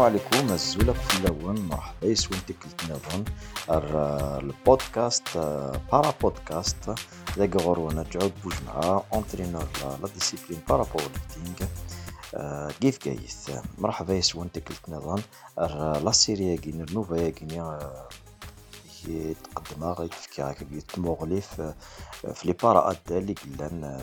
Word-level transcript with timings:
السلام 0.00 0.12
عليكم. 0.12 0.52
الزولة 0.52 0.92
فلاون 0.92 1.60
مرحبا 1.60 2.06
يسوين 2.06 2.40
تكلت 2.46 2.90
نظن 2.90 3.24
البودكاست 3.70 5.38
بارا 5.92 6.14
بودكاست 6.22 6.94
ذاك 7.38 7.56
غرو 7.56 7.90
نرجعو 7.90 8.30
بوجمعة. 8.44 9.04
اونترينور 9.12 9.68
لا 10.02 10.08
ديسيبلين 10.14 10.60
بارا 10.68 10.84
باور 10.84 11.10
ليفتينغ 11.12 11.68
كيف 12.80 12.98
كايث؟ 12.98 13.50
مرحبا 13.78 14.14
يسوين 14.14 14.52
تكلت 14.52 14.88
نظن 14.88 15.22
لا 16.04 16.12
سيري 16.12 16.46
ياكين 16.50 16.80
النوفا 16.80 17.14
ياكين 17.14 17.78
كي 19.04 19.34
تقدمها 19.34 19.92
غيتفكي 19.92 20.42
هكا 20.42 20.66
تموغلي 20.94 21.40
في 21.40 21.74
في 22.34 22.46
لي 22.46 22.52
بارا 22.52 22.90
ادا 22.90 23.18
اللي 23.18 23.34
قلان 23.34 24.00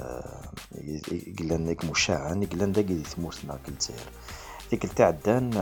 قلان 1.40 1.66
داك 1.66 1.86
مشاعن 1.86 2.46
قلان 2.46 2.72
داك 2.72 2.86
ثمورتنا 2.86 3.60
كالجزائر 3.66 4.10
ديك 4.72 4.86
تعدان 4.86 5.54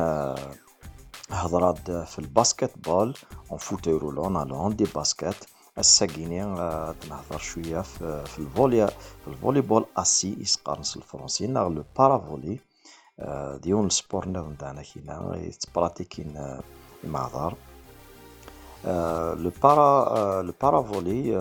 هضرات 1.31 1.91
في 1.91 2.19
الباسكت 2.19 2.71
بول 2.77 3.13
اون 3.51 3.57
فوت 3.57 3.87
رولون 3.87 4.37
ألو 4.41 4.71
دي 4.71 4.83
باسكت 4.95 5.47
الساقيني 5.77 6.43
تنهضر 7.01 7.37
شوية 7.37 7.81
في, 7.81 8.25
في 8.25 8.39
الفولي 8.39 8.87
في 8.87 9.27
الفولي 9.27 9.61
بول 9.61 9.85
أسي 9.97 10.37
يسقارنس 10.39 10.97
الفرنسي 10.97 11.47
ناغ 11.47 11.67
لو 11.67 11.83
بارا 11.97 12.17
فولي 12.17 12.59
ديون 13.61 13.85
السبور 13.85 14.29
نتاعنا 14.29 14.81
كينا 14.81 15.35
يتبراتيكين 15.35 16.59
معذر 17.03 17.53
لو 19.43 19.51
بارا 19.63 20.41
لو 20.41 20.53
بارا 20.61 20.81
فولي 20.81 21.37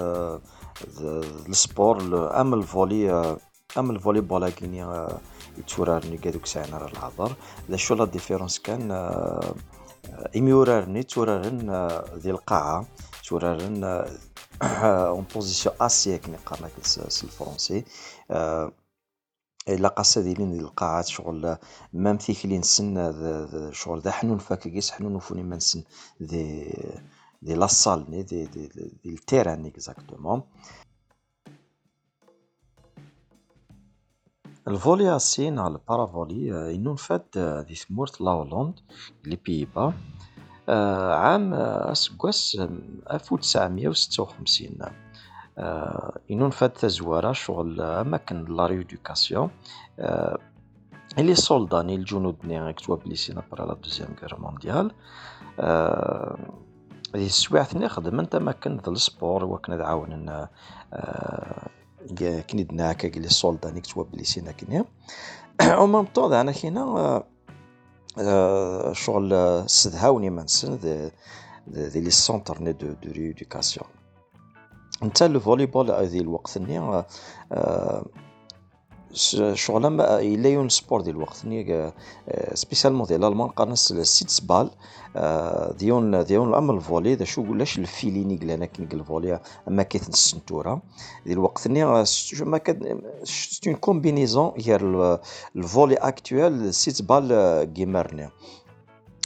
السبور 1.49 1.97
أم 2.41 2.55
الفولي 2.55 3.37
أم 3.79 3.91
الفولي 3.91 4.21
بول 4.21 4.49
كيني 4.49 5.07
يتورارني 5.59 6.17
قادوك 6.17 6.47
ساعنا 6.47 6.79
راه 6.79 6.89
الهضر 6.89 7.37
ذا 7.71 7.77
شو 7.77 7.95
لا 7.95 8.05
ديفيرونس 8.05 8.59
كان 8.59 8.91
يميورارني 10.35 11.03
تورارن 11.03 11.89
ذي 12.15 12.31
القاعة 12.31 12.87
تورارن 13.29 14.05
اون 14.63 15.25
بوزيسيون 15.35 15.75
اسي 15.81 16.19
كني 16.19 16.37
قارنا 16.37 16.71
الفرونسي 17.23 17.85
إلا 19.69 20.03
ديالين 20.17 20.53
ديال 20.53 20.65
القاعات 20.65 21.07
شغل 21.07 21.57
مام 21.93 22.17
ثيكلين 22.17 22.63
سن 22.63 23.73
شغل 23.73 24.01
ذا 24.01 24.11
حنون 24.11 24.39
فاكيس 24.39 24.91
حنون 24.91 25.15
وفوني 25.15 25.43
ما 25.43 25.57
نسن 25.57 25.83
ذي 26.23 26.73
ذي 27.45 27.55
لاصال 27.55 28.11
دي 28.11 28.23
دي 28.23 28.47
دي, 28.47 28.93
دي 29.05 29.15
التيران 29.15 29.67
اكزاكتومون 29.67 30.43
الفولي 34.69 35.17
أسين 35.17 35.59
على 35.59 35.73
البارافولي 35.75 36.75
ينون 36.75 36.97
فات 36.97 37.39
دي 37.39 37.75
ثمورت 37.75 38.21
لا 38.21 38.31
هولوند 38.31 38.81
لي 39.25 39.37
بيبا 39.37 39.93
عام 41.15 41.55
أسكواس 41.55 42.59
ألف 43.11 43.33
وتسعمية 43.33 43.89
وستة 43.89 44.23
وخمسين. 44.23 44.79
ينون 46.31 46.51
فات 46.51 46.79
تزوارة 46.79 47.33
شغل 47.33 47.81
أماكن 47.81 48.45
لا 48.45 48.67
ريدوكاسيون 48.67 49.51
لي 51.19 51.35
سولداني 51.35 51.95
الجنود 51.95 52.37
ني 52.45 52.73
كتوا 52.73 52.97
بليسينا 52.97 53.43
برا 53.53 53.67
لا 53.67 53.75
دوزيام 53.75 54.15
كير 54.15 54.37
مونديال. 54.39 54.91
هذه 57.15 57.27
السوايع 57.27 57.65
خدمت 57.89 58.35
أماكن 58.35 58.77
ذا 58.77 58.93
السبور 58.93 59.45
وكنا 59.45 59.77
كني 59.77 60.49
دنا 62.15 62.91
هكا 62.91 63.07
لي 63.07 63.29
سولدا 63.29 63.71
نيك 63.71 63.87
توا 63.87 64.05
بليسينا 64.05 64.53
كني 64.53 64.85
أو 65.61 65.87
ميم 65.87 66.05
طون 66.05 66.33
أنا 66.33 66.53
كينا 66.53 67.23
شغل 68.93 69.33
استدهاوني 69.33 70.31
منسن 70.31 70.79
دي 71.67 72.01
لي 72.01 72.11
سونتر 72.11 72.61
ني 72.61 72.73
دو 72.73 72.87
دو 72.87 73.13
ريدوكاسيون 73.13 73.89
نتا 75.03 75.39
فوليبول 75.39 75.91
هذه 75.91 76.21
الوقت 76.21 76.59
ني 76.59 77.05
شغل 79.55 79.87
ما 79.87 80.21
الا 80.21 80.49
يون 80.49 80.69
سبور 80.69 81.01
ديال 81.01 81.17
الوقت 81.17 81.47
سبيسيالمون 82.55 83.07
ديال 83.07 83.25
الالمان 83.25 83.49
قارنس 83.49 83.93
سيتس 83.93 84.41
بال 84.41 84.71
ديون 85.79 86.25
ديون 86.25 86.55
ام 86.55 86.71
الفولي 86.71 87.15
ذا 87.15 87.25
شو 87.25 87.43
قلاش 87.43 87.79
الفيليني 87.79 88.37
قلانا 88.37 88.67
كي 88.67 88.83
الفولي 88.93 89.41
اما 89.69 89.83
كيت 89.83 90.09
السنتوره 90.09 90.83
ديال 91.27 91.39
الوقت 91.39 91.69
ني 91.69 91.85
ما 91.85 92.05
سيت 92.05 93.67
اون 93.67 93.77
كومبينيزون 93.77 94.53
هي 94.57 94.77
الفولي 95.57 95.95
اكتويل 95.95 96.75
سيتس 96.75 97.01
بال 97.01 97.75
جيمرني 97.75 98.31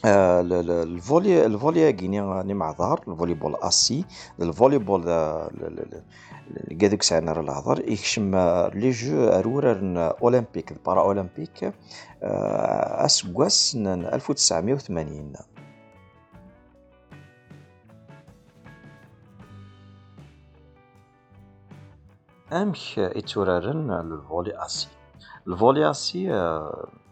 الفولي 0.05 1.47
الفولي 1.47 1.93
كيني 1.93 2.21
راني 2.21 2.55
معذار 2.55 3.05
الفولي 3.09 3.35
بول 3.35 3.57
اسي 3.57 4.05
الفولي 4.41 4.79
بول 4.79 5.03
قادوك 6.81 7.03
ساعنا 7.03 7.33
راه 7.33 7.41
الهضر 7.43 7.89
يكشم 7.89 8.37
لي 8.75 8.91
جو 8.91 9.25
ارورا 9.29 9.73
أولمبيك 10.23 10.73
بارا 10.87 11.01
اولمبيك 11.01 11.73
اسكواس 12.23 13.77
1980 13.77 15.33
أمك 22.53 22.99
يتورارن 22.99 23.91
الفولي 23.91 24.65
اسي 24.67 24.89
الفولي 25.49 25.91
اسي 25.91 26.29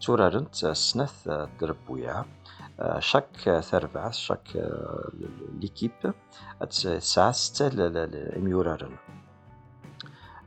تورارن 0.01 0.47
سنث 0.73 1.29
دربويا 1.61 2.25
شاك 2.99 3.63
تربع 3.71 4.11
شاك 4.11 4.71
ليكيب 5.61 6.15
تسعة 6.71 7.33
ستة 7.33 7.71
الميورارن 8.37 8.97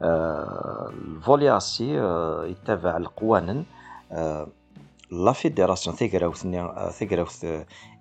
الفولي 0.01 1.57
اسي 1.57 1.93
يتبع 2.51 2.97
القوانين 2.97 3.65
لا 5.11 5.31
فيدراسيون 5.31 5.95
تيغراوث 5.95 6.47
تيغراوث 6.99 7.45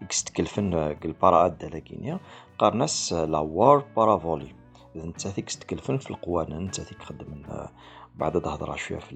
إكس 0.03 0.25
تكلفن 0.25 0.75
البارا 1.05 1.47
ادا 1.47 1.69
لاكينيا 1.69 2.21
قارناس 2.59 3.13
لا 3.13 3.39
وار 3.39 3.85
بارا 3.97 4.19
فولي 4.19 4.55
اذا 4.97 5.07
نتا 5.07 5.31
تيكس 5.31 5.59
تكلفن 5.59 5.99
في 5.99 6.11
القوانين 6.11 6.67
نتا 6.67 6.85
تيك 6.85 7.03
خدم 7.03 7.43
بعد 8.17 8.41
تهضر 8.41 8.77
شوية 8.77 8.99
في 8.99 9.13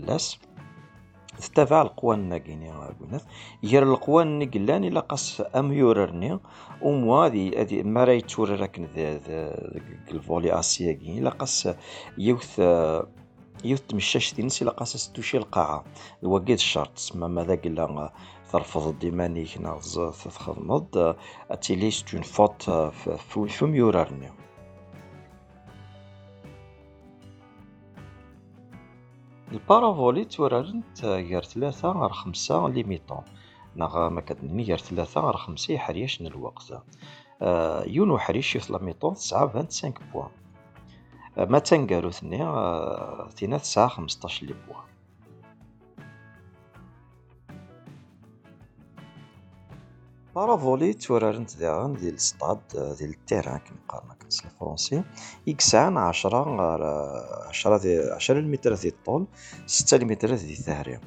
تتبع 1.39 1.83
القوان 1.83 2.37
كيني 2.37 2.71
قلنا 2.71 3.21
ير 3.63 3.83
القوان 3.83 4.51
قلاني 4.51 4.91
لا 4.91 5.01
قاس 5.01 5.43
أم 5.57 5.73
يوررني. 5.73 6.39
وموا 6.83 7.27
هذه 7.27 7.61
هذه 7.61 7.83
ما 7.83 8.05
راهي 8.05 8.21
تورر 8.21 8.61
راكن 8.61 8.89
الفولي 10.11 10.59
آسيا 10.59 10.93
كيني 10.93 11.21
لا 11.21 11.31
قاس 11.31 11.69
يوث 12.19 12.59
يوث 13.65 13.81
تمشاش 13.89 14.33
تنسي 14.33 14.65
لا 14.65 14.71
قاس 14.71 14.97
ستوشي 14.97 15.37
القاعة. 15.37 15.85
وقيت 16.23 16.59
الشرط 16.59 16.89
تسمى 16.89 17.29
ماذا 17.29 17.55
قلا 17.55 18.13
ترفض 18.53 18.99
ديمانيك 18.99 19.61
نغز 19.61 20.01
تخدمض 20.25 21.17
اتيلي 21.51 21.91
ستون 21.91 22.23
فوت 22.23 22.63
فم 23.49 23.75
البارافولي 29.53 30.25
تورارنت 30.25 31.05
غير 31.05 31.43
ثلاثة 31.43 31.89
غير 31.89 32.09
خمسة 32.13 32.69
ليميطون 32.69 33.23
ناغ 33.77 34.09
ما 34.09 34.21
كتنمي 34.21 34.63
غير 34.63 34.79
ثلاثة 34.79 35.21
غير 35.21 35.37
خمسة 35.37 35.75
يحريش 35.75 36.21
الوقت. 36.21 36.83
يون 37.87 38.11
وحريش 38.11 38.57
يثلا 38.57 38.83
ميطون 38.83 39.15
تسعة 39.15 39.47
فانت 39.49 39.73
سانك 39.73 40.01
بوان 40.13 40.31
ما 41.37 41.59
تنقالو 41.59 42.11
ثني 42.11 42.39
تينا 43.37 43.59
تسعة 43.59 43.89
خمسطاش 43.89 44.43
لي 44.43 44.55
بوان. 44.67 44.85
بارافولي 50.35 50.93
تورارنت 50.93 51.57
داغن 51.59 51.93
ديال 51.95 52.15
السطاد 52.15 52.59
ديال 52.73 53.11
التيران 53.11 53.59
كيما 53.59 53.79
قالنا 53.89 54.15
كنس 54.15 54.45
الفرونسي 54.45 55.03
يكسان 55.47 55.97
عشرة 55.97 56.63
عشرة 57.49 57.77
دي 57.79 57.99
عشرة 58.11 58.39
المتر 58.39 58.75
ديال 58.75 58.93
الطول 58.93 59.27
ستة 59.67 59.97
المتر 59.97 60.29
ديال 60.35 60.51
الثهري 60.51 60.99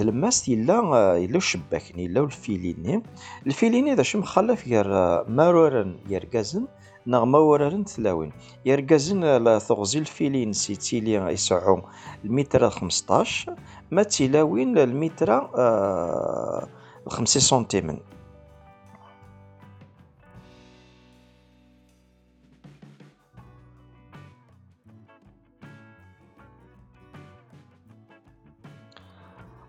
الماس 0.00 0.48
يلا 0.48 1.14
يلا 1.16 1.36
الشباك 1.36 1.98
يلا 1.98 2.20
الفيليني 2.20 3.02
الفيليني 3.46 3.94
دا 3.94 4.02
شي 4.02 4.18
مخلف 4.18 4.66
ير 4.66 4.88
مارورن 5.28 5.98
يركازن 6.08 6.66
نغ 7.06 7.24
موررن 7.24 7.84
تلاوين 7.84 8.32
يركازن 8.64 9.58
ثغزي 9.58 9.98
الفيلين 9.98 10.52
سي 10.52 10.76
تيلي 10.76 11.14
يسعو 11.14 11.82
المتر 12.24 12.70
خمسطاش 12.70 13.50
ما 13.90 14.02
تيلاوين 14.02 14.78
المتر 14.78 15.32
آه 15.32 16.68
خمسة 17.08 17.40
سنتيمن. 17.40 17.98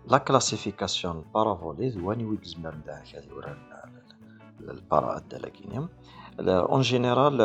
لا 0.06 0.18
كلاسيفيكاسيون 0.18 1.24
بارافولي 1.34 1.90
ثواني 1.90 2.24
ويك 2.24 2.44
زمر 2.44 2.74
نداك 2.74 3.16
هذه 3.16 3.32
ورا 3.32 3.56
البارا 4.60 5.16
ادالاكينيا 5.16 5.88
اون 6.40 6.80
جينيرال 6.80 7.38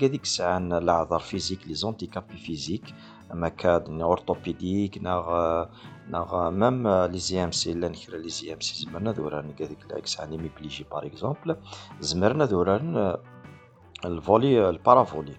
قاديك 0.00 0.22
الساعة 0.22 0.58
العذر 0.58 1.18
فيزيك 1.18 1.68
لي 1.68 1.74
زونتيكابي 1.74 2.36
فيزيك 2.36 2.94
اما 3.32 3.48
كاد 3.48 4.00
اورتوبيديك 4.00 4.98
ناغ 4.98 5.64
ناغ 6.10 6.50
ميم 6.50 6.88
لي 6.88 7.18
زي 7.18 7.44
ام 7.44 7.52
سي 7.52 7.74
لا 7.74 7.88
نكرا 7.88 8.18
لي 8.18 8.28
زي 8.28 8.52
ام 8.52 8.60
سي 8.60 8.74
زمرنا 8.84 9.10
ذوران 9.12 9.52
قاديك 9.58 9.78
لايك 9.90 10.06
ساعة 10.06 10.26
نيمي 10.26 10.50
بليجي 10.58 10.84
باغ 10.90 11.06
اكزومبل 11.06 11.56
زمرنا 12.00 12.44
ذوران 12.44 13.16
الفولي 14.04 14.68
البارافولي 14.68 15.36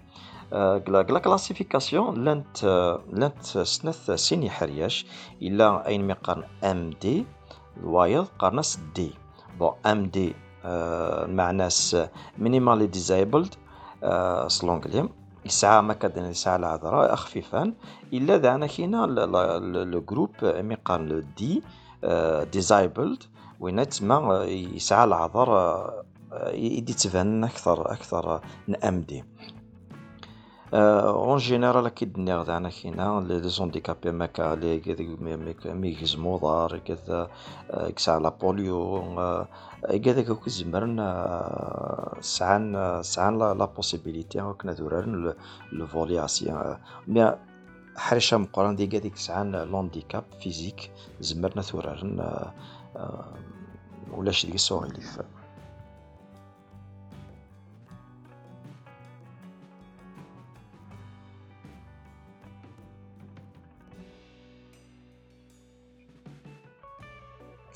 لا 0.88 1.18
كلاسيفيكاسيون 1.24 2.24
لانت 2.24 2.64
لانت 3.12 3.42
سنث 3.42 4.10
سيني 4.10 4.50
حرياش 4.50 5.06
الا 5.42 5.86
اين 5.86 6.06
مقارن 6.06 6.44
ام 6.64 6.90
دي 6.90 7.26
الوايض 7.76 8.26
قارناس 8.38 8.78
دي 8.94 9.10
بون 9.58 9.72
ام 9.86 10.06
دي 10.06 10.34
معناس 11.38 11.96
مينيمالي 12.38 12.86
ديزايبلد 12.86 13.54
سلونجلي 14.46 15.08
يسعى 15.44 15.82
ما 15.82 15.94
كدنا 15.94 16.28
يسعى 16.28 16.56
العذراء 16.56 17.14
خفيفان 17.14 17.74
إلا 18.12 18.36
دعنا 18.36 18.66
كينا 18.66 19.06
لو 19.92 20.00
جروب 20.00 20.30
مقارن 20.42 21.24
دي 21.38 21.62
ديزايبلد 22.52 23.22
وين 23.60 23.88
تما 23.88 24.44
يسعى 24.44 25.04
العذر 25.04 25.50
يدي 26.52 26.92
تبان 26.92 27.44
أكثر 27.44 27.92
أكثر 27.92 28.40
ام 28.84 29.00
دي 29.00 29.24
اون 30.74 31.38
جينيرال 31.38 31.88
كي 31.88 32.12
نيغ 32.16 32.44
تاعنا 32.44 32.70
كاينة 32.70 33.20
لي 33.20 33.48
زونديكابي 33.48 34.10
ماكا 34.12 34.54
لي 34.54 34.80
ميغزمو 35.64 36.38
دار 36.38 36.78
كذا 36.78 37.30
كسا 37.96 38.18
لا 38.18 38.28
بوليو 38.28 39.02
كذاك 40.04 40.26
كوك 40.26 40.48
زمرن 40.48 40.96
سعان 42.20 43.02
سعان 43.02 43.38
لا 43.38 43.64
بوسيبيليتي 43.64 44.52
كنا 44.60 44.72
ذورارن 44.72 45.34
لو 45.72 45.86
فولي 45.86 46.24
اسيان 46.24 46.76
مي 47.08 47.34
حرشة 47.96 48.36
مقران 48.36 48.76
دي 48.76 48.86
كذاك 48.86 49.16
سعان 49.16 49.52
لونديكاب 49.56 50.24
فيزيك 50.40 50.90
زمرنا 51.20 51.62
ثورارن 51.62 52.44
ولاش 54.12 54.46
ديك 54.46 54.54
السوغيليف 54.54 55.18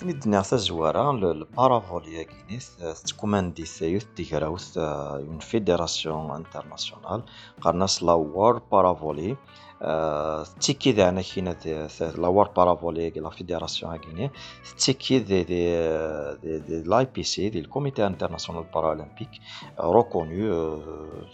كني 0.00 0.12
دنيا 0.12 0.40
تزوارا 0.40 1.10
البارافوليا 1.10 2.22
كينيت 2.22 2.62
تكوماندي 3.06 3.64
ثيوث 3.64 4.04
تيغراوث 4.16 4.78
اون 4.78 5.38
فيدراسيون 5.38 6.30
انترناسيونال. 6.30 7.22
قرناس 7.60 8.02
لا 8.02 8.12
وور 8.12 8.58
بارافولي. 8.72 9.36
تيكي 10.60 10.92
ذا 10.92 11.22
كينا 11.22 11.56
لا 12.00 12.28
وور 12.28 12.48
بارافولي 12.48 13.10
لا 13.10 13.30
فيدراسيون 13.30 13.96
كيني 13.96 14.30
تيكي 14.78 15.18
دي 15.18 15.44
دي 15.44 16.58
دي 16.58 16.82
لأي 16.82 17.04
بي 17.14 17.22
سي 17.22 17.48
دي 17.48 17.58
الكوميتي 17.58 18.06
انترناسيونال 18.06 18.64
بارالمبيك 18.74 19.30
ريكونيو 19.80 20.82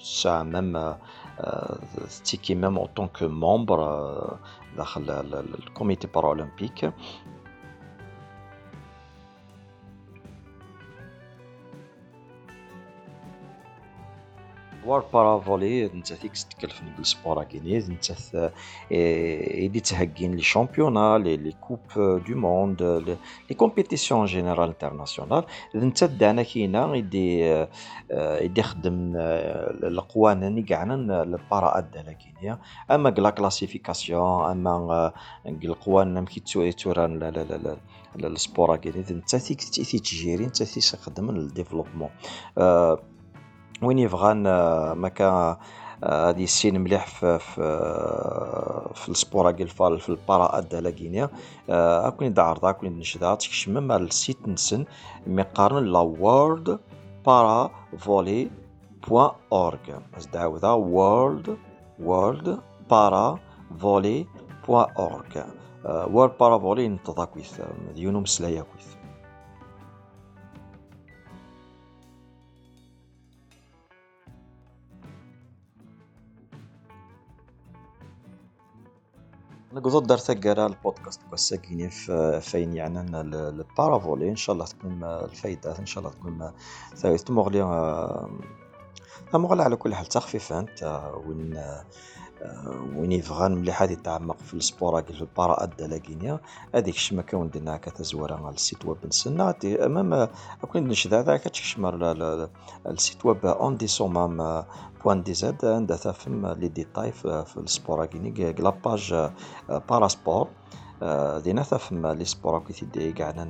سا 0.03 0.43
ميم 0.43 0.95
تيكي 2.25 2.55
ميم 2.55 2.79
اون 2.79 2.87
طونك 2.87 3.23
مومبر 3.23 3.81
داخل 4.77 5.11
الكوميتي 5.59 6.07
بارالمبيك 6.07 6.93
وار 14.85 15.01
بارافولي 15.13 15.87
انت 15.87 16.13
فيك 16.13 16.33
تتكلف 16.33 16.83
بالسبور 16.97 17.45
كيني 17.45 17.79
انت 17.79 18.13
يدي 18.91 19.81
تهكين 19.81 20.35
لي 20.35 20.43
شامبيونا 20.43 21.19
لي 21.19 21.37
لي 21.37 21.53
كوب 21.53 21.81
دو 21.97 22.35
موند 22.37 22.83
لي 23.51 23.55
كومبيتيسيون 23.57 24.25
جينيرال 24.27 24.69
انترناسيونال 24.69 25.45
انت 25.75 26.05
دانا 26.05 26.43
كينا 26.43 26.95
يدي 26.95 27.41
يدي 28.13 28.61
يخدم 28.61 29.13
القوانين 29.17 30.65
كاعنا 30.65 31.23
البارا 31.23 31.79
ادانا 31.79 32.13
كينيا 32.13 32.59
أما 32.91 33.09
لا 33.09 33.31
كلاسيفيكاسيون 33.31 34.51
أما 34.51 35.13
القوانين 35.47 36.25
كي 36.25 36.41
توران 36.73 37.23
السبور 38.25 38.77
كيني 38.77 39.05
انت 39.11 39.37
فيك 39.37 39.61
تجيري 40.01 40.45
انت 40.45 40.63
فيك 40.63 40.85
تخدم 40.85 41.31
الديفلوبمون 41.31 42.11
وين 43.83 43.99
يبغان 43.99 44.43
مكا 44.99 45.59
غادي 46.05 46.43
يسين 46.43 46.81
مليح 46.81 47.07
في 47.07 47.39
في 47.39 47.63
في 48.95 49.09
السبور 49.09 49.51
كيل 49.51 49.69
في 49.69 50.09
البارا 50.09 50.59
ادا 50.59 50.81
لاكينيا 50.81 51.31
اكون 51.69 52.35
دعرض 52.35 52.65
اكون 52.65 52.99
نشدا 52.99 53.35
تكشم 53.35 53.83
مع 53.83 53.97
السيت 53.97 54.49
نسن 54.49 54.85
مقارن 55.27 55.85
لا 55.85 55.99
وورد 55.99 56.79
بارا 57.27 57.71
فولي 57.99 58.51
بوان 59.09 59.31
اورغ 59.53 59.79
دعوذا 60.33 60.71
وورد 60.71 61.57
وورد 62.03 62.59
بارا 62.91 63.39
فولي 63.79 64.27
بوان 64.69 64.87
اورغ 64.99 65.45
وورد 65.85 66.33
بارا 66.41 66.59
فولي 66.59 66.89
نتضا 66.89 67.25
كويث 67.25 67.61
ديونو 67.95 68.21
مسلايا 68.21 68.63
كويث 68.63 69.00
نقدر 79.73 79.99
درت 79.99 80.31
كرا 80.31 80.67
البودكاست 80.67 81.21
كوساكيني 81.31 81.91
في 81.91 82.41
فين 82.41 82.75
يعني 82.75 83.21
البارافولي 83.21 84.29
إن 84.29 84.37
شاء 84.37 84.55
الله 84.55 84.67
تكون 84.67 85.05
الفايدة 85.05 85.79
إن 85.79 85.87
شاء 85.87 86.05
الله 86.05 86.15
تكون 86.17 86.53
ثابت 86.97 87.21
تمغلي 87.21 87.63
مغلي 89.35 89.63
على 89.63 89.77
كل 89.77 89.95
حال 89.95 90.07
تخفيفا 90.07 90.67
وين 91.27 91.65
وين 92.97 93.13
يبغى 93.13 93.49
مليح 93.49 93.83
هادي 93.83 93.97
تعمق 93.97 94.39
في 94.39 94.55
السبور 94.55 95.03
في 95.03 95.21
البارا 95.21 95.65
اد 95.65 95.83
لاكينيا 95.83 96.41
هذيك 96.75 97.25
درنا 97.25 97.77
كتزوار 97.77 98.33
على 98.33 98.55
السيت 98.55 98.85
ويب 98.87 98.97
نسنا 99.07 99.55
أمام 99.65 100.29
كون 100.73 100.89
نشدا 100.89 101.23
ذاك 101.23 101.43
تشمر 101.43 101.95
السيت 102.87 103.27
ويب 103.27 103.47
أون 103.47 103.77
دي 103.77 103.87
سومام 103.87 104.65
بوان 105.05 105.23
دي 105.23 105.35
زد 105.35 105.65
عندها 105.65 105.97
تفهم 105.97 106.47
لي 106.47 106.69
ديتاي 106.69 107.13
في 107.13 107.57
السبور 107.57 108.07
كيني 108.07 108.53
لا 108.53 108.71
باج 108.71 109.31
بارا 109.89 110.09
سبور 110.09 110.49
دينا 111.45 111.63
تفهم 111.63 112.07
لي 112.07 112.25
سبور 112.25 112.59
كي 112.59 112.73
تيدي 112.73 113.13
كاعنا 113.13 113.45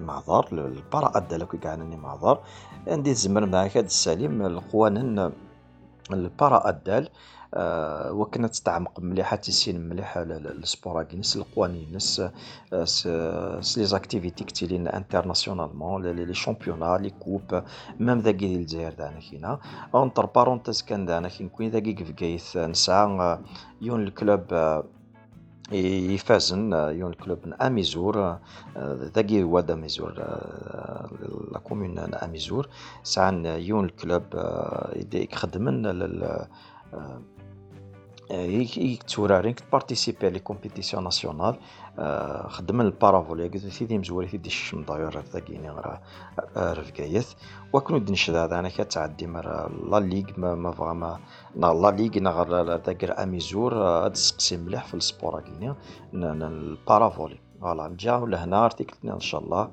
معذر 0.00 0.46
اد 0.94 1.34
لك 1.34 1.56
كاعنا 1.56 1.96
معذر 1.96 2.40
عندي 2.88 3.14
زمر 3.14 3.46
معاك 3.46 3.76
هاد 3.76 3.84
السليم 3.84 4.42
القوانين 4.46 5.32
البارا 6.12 6.68
ادال 6.68 7.04
آه، 7.04 7.10
وكنا 8.10 8.48
تستعمق 8.48 9.00
مليح 9.00 9.34
تيسين 9.34 9.88
مليح 9.88 10.16
السبوراكينس 10.16 11.36
القوانينس 11.36 12.22
لي 13.76 13.84
زاكتيفيتي 13.84 14.44
كتيلين 14.44 14.88
انترناسيونالمون 14.88 16.06
لي 16.06 16.34
شامبيونا 16.34 16.98
لي 16.98 17.10
كوب 17.10 17.62
ميم 18.00 18.18
ذاكي 18.18 18.38
ديال 18.38 18.60
الجزائر 18.60 18.92
دانا 18.92 19.20
كينا 19.20 19.58
اونتر 19.94 20.26
بارونتيز 20.26 20.82
كان 20.82 21.06
دانا 21.06 21.28
كي 21.28 21.44
نكون 21.44 21.68
ذاكي 21.68 21.92
كفكايث 21.92 22.56
نسعى 22.56 23.38
يون 23.80 24.02
الكلوب 24.02 24.82
يفازن 25.72 26.72
يون 26.72 27.10
الكلوب 27.10 27.38
أميزور 27.62 28.38
ذاكي 29.14 29.42
هو 29.42 29.60
داميزور 29.60 30.12
لا 31.52 31.58
كومون 31.64 31.98
أميزور. 31.98 32.68
سعان 33.02 33.44
يون 33.44 33.84
الكلوب 33.84 34.22
يخدمن 35.14 35.86
يكتورارين 38.30 39.54
كتبارتيسيبي 39.54 40.30
لي 40.30 40.38
كومبيتيسيون 40.38 41.04
ناسيونال. 41.04 41.56
خدم 42.48 42.80
البارافولي 42.80 43.48
قلت 43.48 43.66
ثيدي 43.66 43.98
مزوري 43.98 44.28
ثيدي 44.28 44.48
الشم 44.48 44.82
داير 44.82 45.20
ثاقيني 45.20 45.70
غرا 45.70 46.00
رفقايث 46.56 47.32
وكنو 47.72 47.98
دنش 47.98 48.30
هذا 48.30 48.58
أنا 48.58 48.68
كتعدي 48.68 49.26
مر 49.26 49.70
لا 49.90 50.00
ليغ 50.00 50.24
ما 50.36 50.70
فغا 50.72 50.92
ما 50.92 51.18
لا 51.56 51.90
ليغ 51.90 52.18
نغر 52.18 52.62
ذاكر 52.62 53.22
أميزور 53.22 53.74
هاد 53.74 54.10
السقسي 54.10 54.56
مليح 54.56 54.84
في 54.84 54.94
السبور 54.94 55.40
كيني 55.40 55.74
البارافولي. 56.14 57.40
فوالا 57.60 57.88
نجاو 57.88 58.26
لهنا 58.26 58.64
ارتيكلتنا 58.64 59.14
إن 59.14 59.20
شاء 59.20 59.40
الله. 59.40 59.70